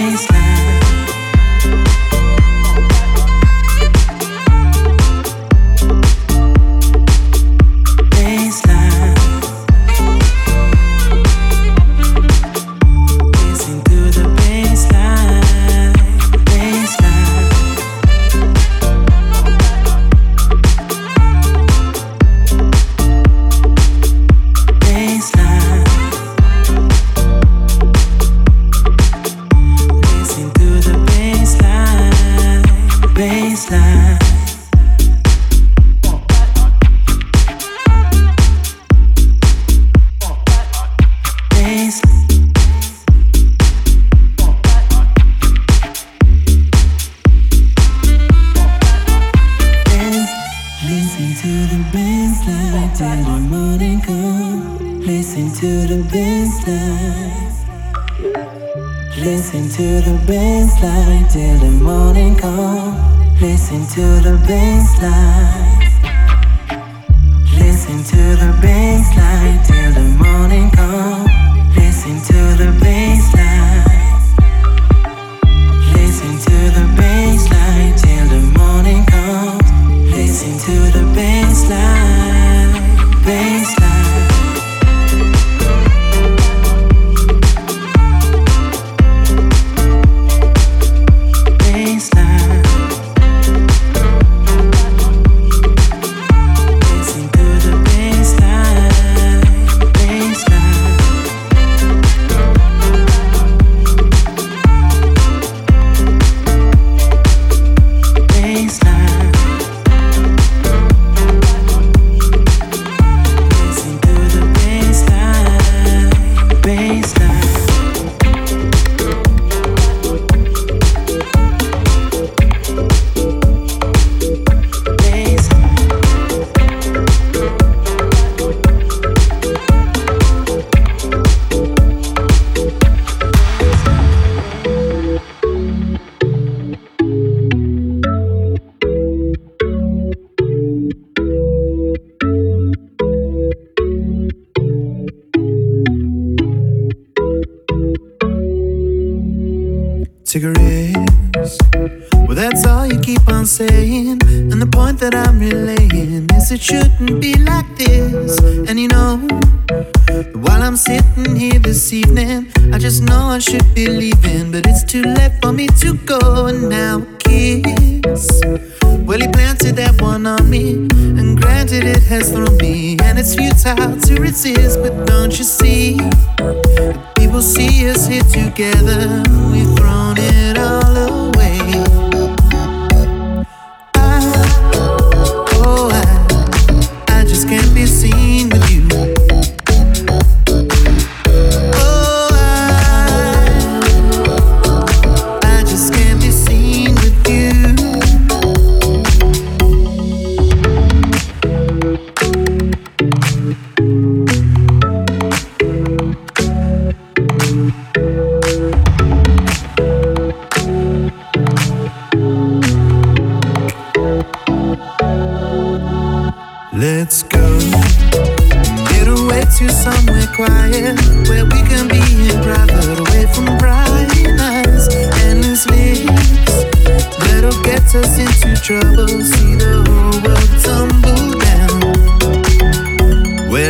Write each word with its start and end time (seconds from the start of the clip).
I 0.00 0.67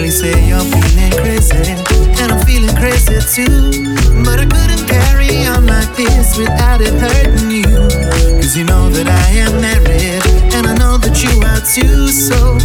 They 0.09 0.15
say 0.15 0.49
you're 0.49 0.59
feeling 0.61 1.13
crazy, 1.21 1.55
and 2.17 2.33
I'm 2.33 2.41
feeling 2.47 2.75
crazy 2.77 3.21
too. 3.29 3.93
But 4.25 4.41
I 4.41 4.47
couldn't 4.47 4.89
carry 4.89 5.45
on 5.45 5.67
like 5.67 5.95
this 5.97 6.39
without 6.39 6.81
it 6.81 6.95
hurting 6.95 7.51
you. 7.51 7.77
Cause 8.41 8.57
you 8.57 8.65
know 8.65 8.89
that 8.89 9.07
I 9.07 9.29
am 9.37 9.61
married, 9.61 10.25
and 10.55 10.67
I 10.67 10.75
know 10.81 10.97
that 10.97 11.23
you 11.23 11.29
are 11.45 11.61
too. 11.61 12.09
So 12.09 12.57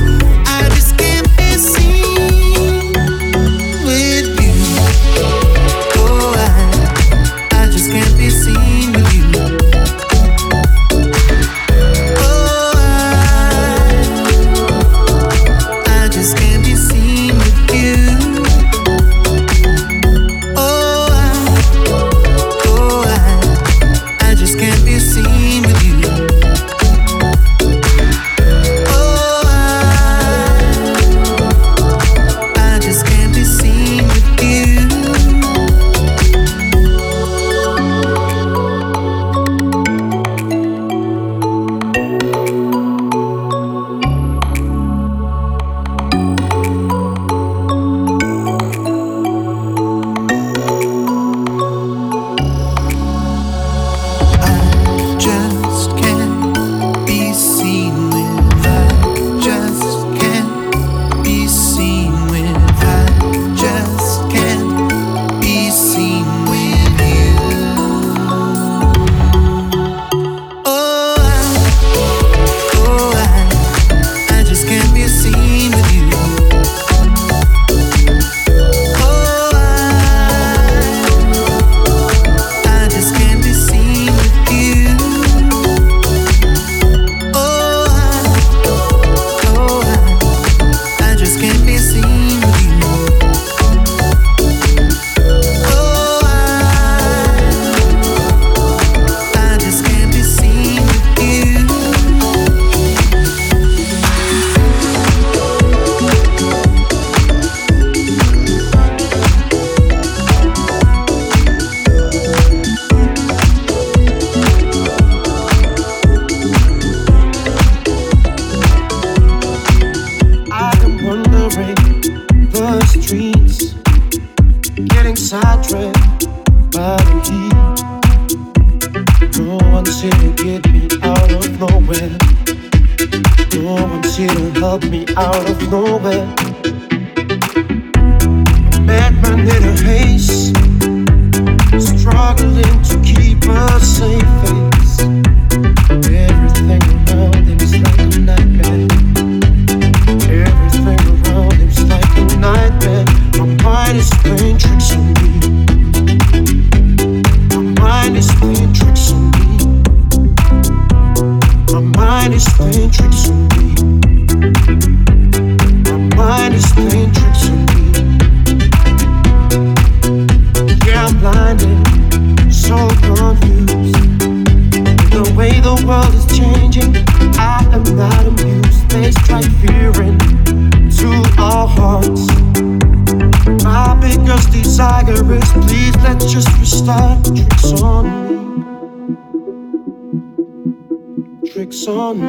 Tricks 191.84 191.98
on 191.98 192.16
me. 192.22 192.28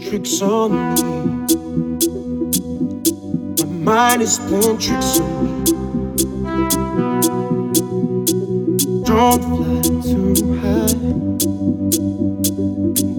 Tricks 0.00 0.40
on 0.40 0.72
me. 0.72 0.78
My 3.58 3.66
mind 3.84 4.22
is 4.22 4.38
playing 4.38 4.78
tricks 4.78 5.20
on 5.20 5.28
me. 5.44 5.64
Don't 9.04 9.42
fly 9.44 9.82
too 10.00 10.34
high. 10.56 10.96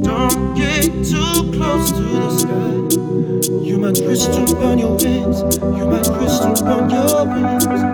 Don't 0.01 0.41
get 0.55 0.85
too 1.05 1.51
close 1.53 1.91
to 1.91 2.01
the 2.01 2.29
sky. 2.39 2.73
You 3.61 3.77
might 3.77 3.95
twist 3.95 4.31
and 4.31 4.47
burn 4.57 4.79
your 4.79 4.95
wings. 4.95 5.43
You 5.61 5.85
might 5.85 6.03
twist 6.03 6.41
and 6.41 6.57
burn 6.65 6.89
your 6.89 7.25
wings. 7.27 7.86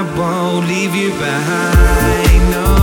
I 0.00 0.02
won't 0.18 0.66
leave 0.66 0.94
you 0.94 1.10
behind. 1.10 2.50
No. 2.50 2.79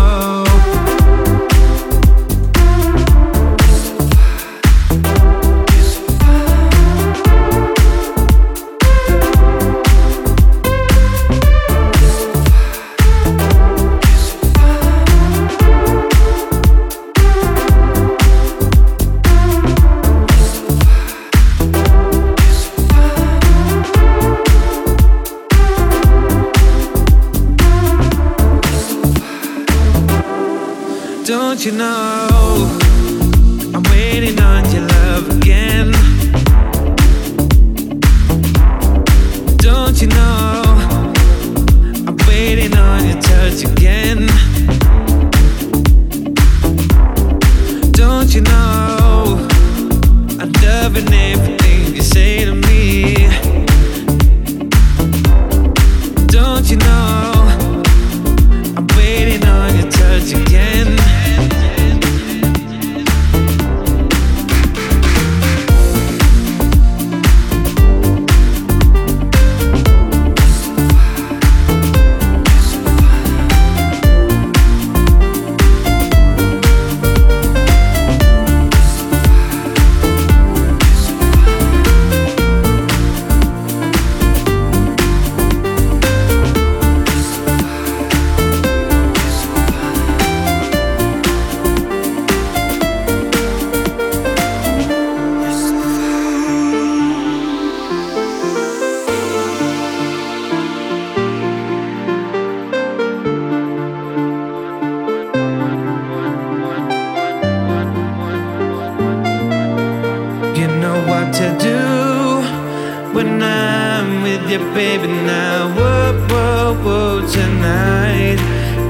time 113.57 114.21
with 114.23 114.43
you, 114.51 114.59
baby 114.79 115.07
now. 115.07 115.57
Whoa, 115.77 116.11
whoa, 116.29 116.67
whoa, 116.85 117.13
tonight. 117.37 118.39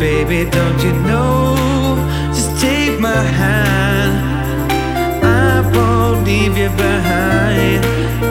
Baby, 0.05 0.39
don't 0.57 0.79
you 0.86 0.93
know? 1.09 1.36
Just 2.36 2.51
take 2.65 2.95
my 3.09 3.24
hand. 3.41 4.15
I 5.50 5.53
won't 5.74 6.19
leave 6.29 6.55
you 6.62 6.71
behind. 6.86 7.81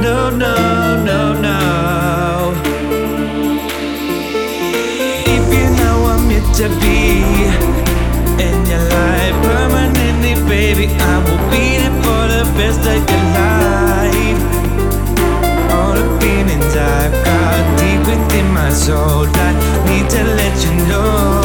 No, 0.06 0.18
no, 0.44 0.56
no, 1.10 1.20
no. 1.46 1.60
If 5.34 5.44
you 5.56 5.66
know 5.80 5.96
I'm 6.12 6.22
meant 6.30 6.48
to 6.60 6.66
be 6.82 7.00
in 8.46 8.56
your 8.72 8.84
life 8.98 9.36
permanently, 9.48 10.34
baby, 10.54 10.86
I 11.12 11.14
will 11.24 11.42
be 11.54 11.64
there 11.80 11.96
for 12.04 12.22
the 12.34 12.42
best 12.58 12.82
I 12.96 12.98
can. 13.06 13.15
my 18.66 18.72
soul. 18.72 19.26
I 19.28 19.52
need 19.86 20.10
to 20.10 20.22
let 20.24 20.64
you 20.64 20.74
know. 20.88 21.35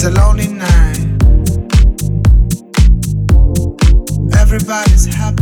It's 0.00 0.06
a 0.06 0.10
lonely 0.12 0.46
night. 0.46 0.98
Everybody's 4.38 5.06
happy. 5.06 5.37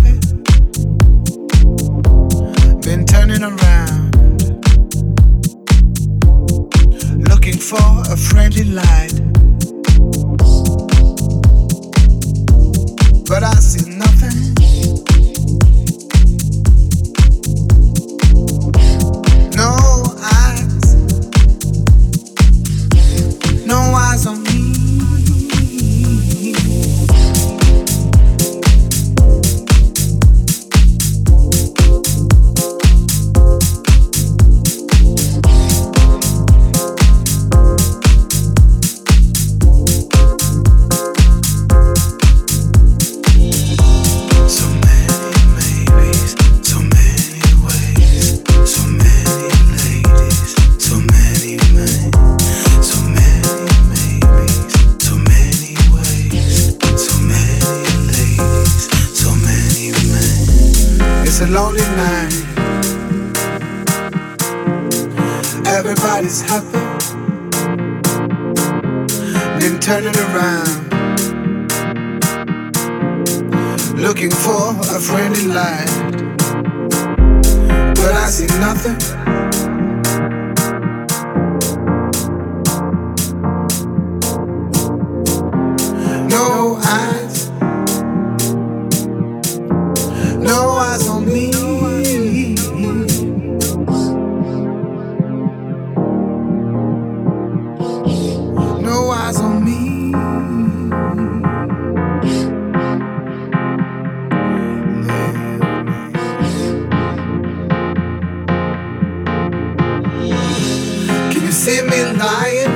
see 111.67 111.83
me 111.83 112.01
lying? 112.23 112.73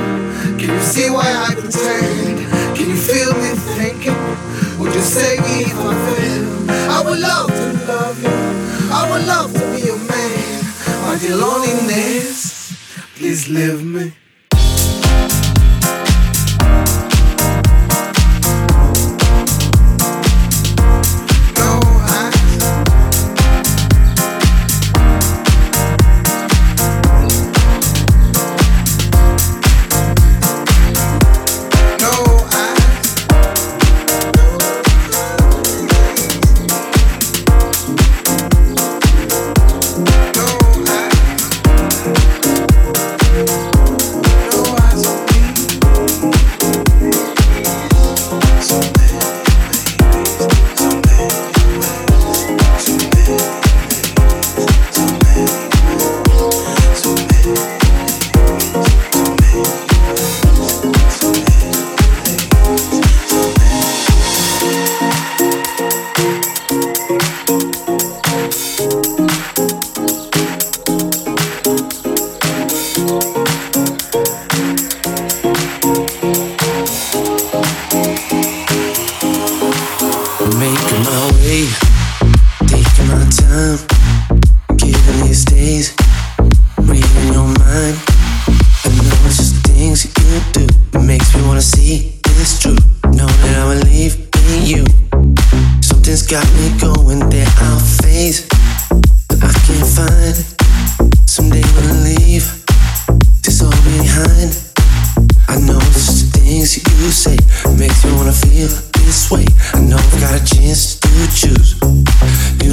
Can 0.59 0.69
you 0.75 0.81
see 0.81 1.09
why 1.09 1.27
I 1.47 1.55
pretend? 1.55 2.37
Can 2.75 2.89
you 2.89 2.99
feel 3.09 3.31
me 3.41 3.51
thinking? 3.77 4.21
Would 4.79 4.93
you 4.93 4.99
save 4.99 5.39
me 5.47 5.55
if 5.71 5.79
I 5.89 5.93
fail? 6.07 6.45
I 6.95 6.99
would 7.05 7.19
love 7.19 7.51
to 7.59 7.67
love 7.91 8.17
you. 8.21 8.35
I 8.99 9.01
would 9.09 9.25
love 9.33 9.53
to 9.53 9.65
be 9.71 9.79
your 9.89 10.01
man. 10.11 10.63
My 11.05 11.17
dear 11.21 11.37
loneliness, 11.37 12.75
please 13.15 13.47
leave 13.47 13.81
me. 13.81 14.20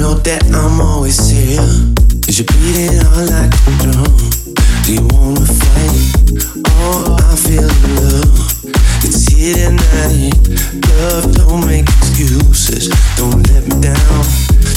know 0.09 0.17
that 0.25 0.43
I'm 0.53 0.81
always 0.81 1.29
here. 1.29 1.61
Cause 2.25 2.39
you're 2.39 2.49
beating 2.49 2.97
heart 3.09 3.29
like 3.29 3.53
a 3.53 3.73
drum. 3.83 4.13
Do 4.85 4.89
you 4.93 5.05
wanna 5.13 5.45
fight? 5.45 5.97
Oh, 6.81 7.17
I 7.29 7.35
feel 7.37 7.69
the 7.69 7.89
love. 8.01 8.33
It's 9.05 9.27
here 9.29 9.69
tonight. 9.69 10.33
Love, 10.97 11.25
don't 11.35 11.65
make 11.65 11.85
excuses. 11.85 12.89
Don't 13.17 13.41
let 13.53 13.63
me 13.69 13.75
down. 13.81 14.23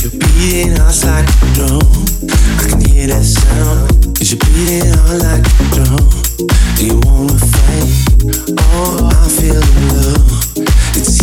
You're 0.05 0.17
beating 0.21 0.77
heart's 0.77 1.05
like 1.05 1.29
a 1.29 1.49
drum. 1.57 1.81
I 2.29 2.65
can 2.69 2.81
hear 2.85 3.07
that 3.09 3.25
sound. 3.25 4.21
Is 4.21 4.33
your 4.33 4.41
beating 4.45 4.93
heart 5.01 5.23
like 5.23 5.47
a 5.49 5.65
drum. 5.73 6.05
Do 6.77 6.83
you 6.85 6.99
wanna 7.09 7.39
fight? 7.41 7.89
Oh, 8.75 9.09
I 9.09 9.29
feel 9.29 9.61
the 9.61 9.81
love. 9.97 10.52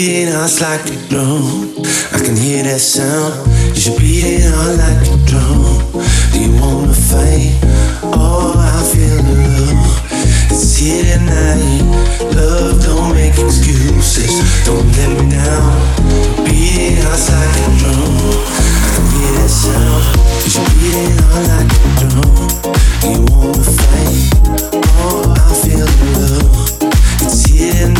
beating 0.00 0.32
us 0.32 0.62
like 0.62 0.80
a 0.88 0.96
drum. 1.08 1.76
I 2.12 2.18
can 2.24 2.34
hear 2.34 2.62
that 2.62 2.80
sound. 2.80 3.36
You're 3.76 4.00
beating 4.00 4.48
on 4.48 4.80
like 4.80 5.04
a 5.04 5.16
drum. 5.28 5.60
Do 6.32 6.40
you 6.40 6.52
wanna 6.56 6.96
fight? 6.96 7.52
Oh, 8.16 8.56
I 8.56 8.80
feel 8.88 9.20
the 9.20 9.36
love. 9.44 10.00
It's 10.48 10.76
here 10.80 11.04
tonight. 11.04 11.84
Love 12.32 12.80
don't 12.80 13.12
make 13.12 13.36
excuses. 13.36 14.40
Don't 14.64 14.88
let 14.96 15.10
me 15.20 15.36
down. 15.36 15.68
Beating 16.48 17.04
us 17.12 17.28
like 17.28 17.56
a 17.60 17.68
drum. 17.76 18.16
I 18.80 18.88
can 18.96 19.04
hear 19.12 19.32
that 19.36 19.52
sound. 19.52 20.04
You're 20.48 20.64
beating 20.80 21.12
on 21.28 21.42
like 21.52 21.72
a 21.76 21.90
drum. 22.00 22.34
Do 23.00 23.06
you 23.12 23.24
wanna 23.36 23.68
fight? 23.68 24.32
Oh, 24.96 25.28
I 25.36 25.52
feel 25.60 25.84
the 25.84 26.08
love. 26.16 26.56
It's 27.20 27.44
here 27.44 27.72
tonight. 27.74 27.99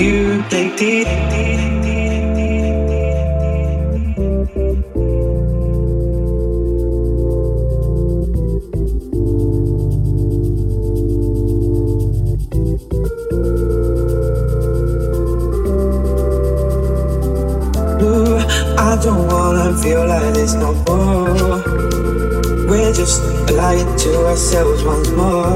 you 0.00 0.42
they 0.48 0.74
did. 0.76 1.06
Ooh, 18.00 18.38
I 18.78 18.98
don't 19.02 19.26
wanna 19.26 19.76
feel 19.78 20.06
like 20.06 20.34
this 20.34 20.54
no 20.54 20.74
more. 20.86 21.62
We're 22.68 22.92
just 22.92 23.22
lying 23.50 23.96
to 23.98 24.26
ourselves 24.26 24.84
once 24.84 25.10
more. 25.10 25.54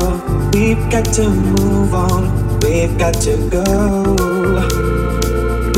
We've 0.53 0.91
got 0.91 1.05
to 1.15 1.29
move 1.31 1.95
on. 1.95 2.59
We've 2.61 2.99
got 2.99 3.15
to 3.23 3.51
go 3.51 4.32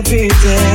Every 0.00 0.28
day. 0.28 0.69